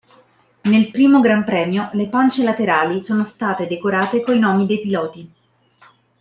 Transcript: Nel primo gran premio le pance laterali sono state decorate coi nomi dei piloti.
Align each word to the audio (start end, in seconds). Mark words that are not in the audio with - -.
Nel 0.61 0.89
primo 0.89 1.19
gran 1.19 1.43
premio 1.43 1.91
le 1.93 2.07
pance 2.07 2.41
laterali 2.43 3.03
sono 3.03 3.23
state 3.23 3.67
decorate 3.67 4.23
coi 4.23 4.39
nomi 4.39 4.65
dei 4.65 4.81
piloti. 4.81 5.31